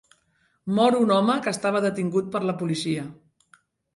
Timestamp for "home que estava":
1.17-1.83